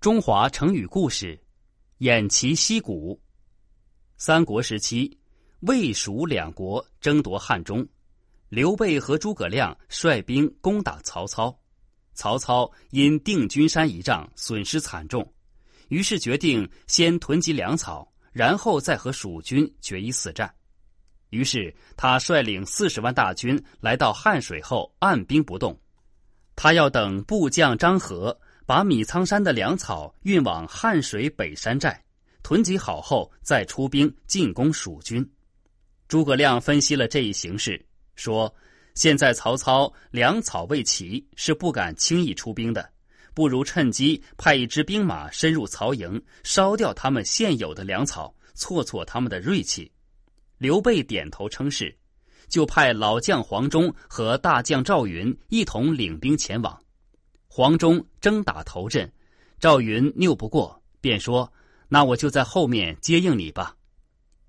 [0.00, 1.38] 中华成语故事：
[1.98, 3.20] 偃旗息鼓。
[4.16, 5.14] 三国时期，
[5.60, 7.86] 魏、蜀两国争夺汉中，
[8.48, 11.54] 刘备和诸葛亮率兵攻打曹操。
[12.14, 15.30] 曹操因定军山一仗损失惨重，
[15.88, 20.50] 于是决定先囤积粮草，然后再和蜀军决一死战。
[21.28, 25.78] 于是他率领四十万大军来到汉水后，按兵不动。
[26.56, 28.34] 他要等部将张合。
[28.70, 32.00] 把米仓山的粮草运往汉水北山寨，
[32.40, 35.28] 囤积好后再出兵进攻蜀军。
[36.06, 37.84] 诸葛亮分析了这一形势，
[38.14, 38.54] 说
[38.94, 42.88] ：“现在曹操粮草未齐，是不敢轻易出兵的，
[43.34, 49.90] 不如趁机派一支兵马深入曹营，烧掉他们现有的粮草，挫挫他们的锐气。”
[50.58, 51.92] 刘备点头称是，
[52.46, 56.80] 就派老将黄忠和大将赵云一同领兵前往。
[57.52, 59.12] 黄忠争打头阵，
[59.58, 61.52] 赵云拗不过，便说
[61.90, 63.74] ：“那我就在后面接应你吧。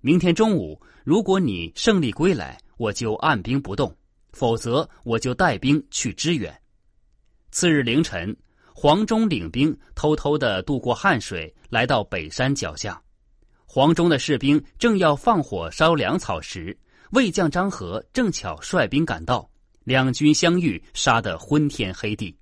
[0.00, 3.88] 明天中午，如果你胜利归来，我就按兵不动；
[4.32, 6.52] 否则，我就带兵去支援。”
[7.52, 8.36] 次日凌晨，
[8.74, 13.00] 黄忠领兵偷偷的渡过汉水，来到北山脚下。
[13.64, 16.76] 黄忠的士兵正要放火烧粮草时，
[17.12, 19.48] 魏将张合正巧率兵赶到，
[19.84, 22.36] 两军相遇，杀得昏天黑地。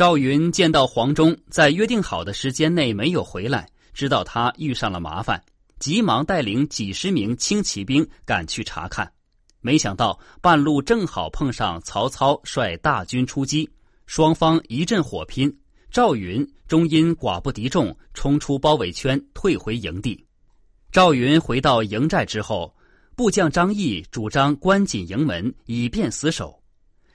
[0.00, 5.38] 赵云见到黄忠在约定好的时间内没有回来，知道他遇上了麻烦，
[5.78, 9.12] 急忙带领几十名轻骑兵赶去查看。
[9.60, 13.68] 没想到半路正好碰上曹操率大军出击，
[14.06, 15.54] 双方一阵火拼，
[15.90, 20.24] 赵云终因寡不敌众，冲出包围圈，退回营地。
[20.90, 22.74] 赵云回到营寨之后，
[23.14, 26.58] 部将张翼主张关紧营门，以便死守。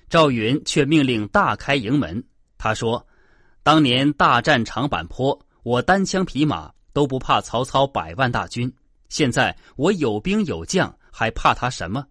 [0.07, 2.23] 赵云却命令大开营门。
[2.65, 3.05] 他说
[3.61, 8.73] ：“当年大战长坂坡，我单枪匹马都不怕曹操百万大军。
[9.07, 12.03] 现在我有兵有将，还怕他什么？”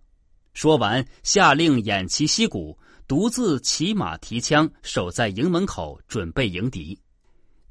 [0.54, 6.96] 说完，下令偃旗息鼓，独自骑马提枪守在营门口，准备迎敌。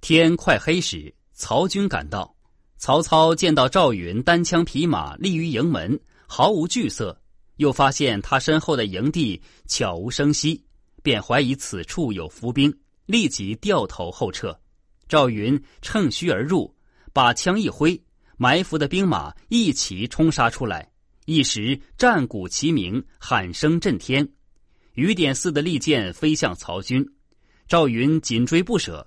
[0.01, 2.35] 天快黑时，曹军赶到。
[2.77, 5.97] 曹操见到赵云单枪匹马立于营门，
[6.27, 7.17] 毫无惧色，
[7.55, 10.61] 又发现他身后的营地悄无声息。
[11.03, 12.75] 便怀疑此处有伏兵，
[13.05, 14.57] 立即掉头后撤。
[15.07, 16.73] 赵云趁虚而入，
[17.11, 18.01] 把枪一挥，
[18.37, 20.89] 埋伏的兵马一起冲杀出来，
[21.25, 24.27] 一时战鼓齐鸣，喊声震天，
[24.93, 27.05] 雨点似的利箭飞向曹军。
[27.67, 29.05] 赵云紧追不舍。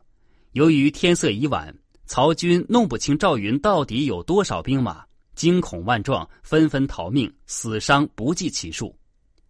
[0.52, 1.74] 由于天色已晚，
[2.06, 8.96] 曹军弄不清赵云到底有多少兵马，惊恐万状，纷纷逃命，死伤不计其数。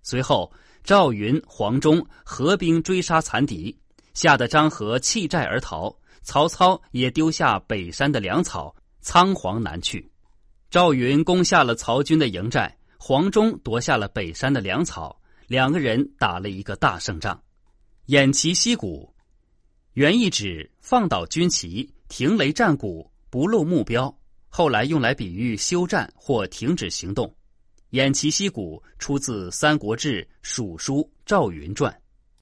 [0.07, 0.49] 随后。
[0.85, 3.77] 赵云、黄忠合兵追杀残敌，
[4.15, 5.93] 吓得张合弃寨而逃。
[6.23, 10.09] 曹操也丢下北山的粮草，仓皇南去。
[10.71, 17.43] 赵云攻下了曹军的营寨，黄忠夺下了北山的粮草，两个人打了一个大胜仗。
[18.07, 19.13] 偃旗息鼓，
[19.95, 24.17] 原意指放倒军旗、停雷战鼓、不露目标，
[24.49, 27.36] 后来用来比喻休战或停止行动。
[27.97, 31.91] 偃旗息鼓出自《三国志·蜀书·赵云传》。